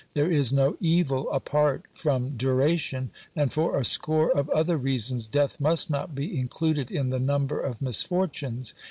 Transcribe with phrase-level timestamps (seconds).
[0.15, 5.59] There is no evil apart from duration, and for a score of other reasons death
[5.59, 8.73] must not be included in the number of misfortunes.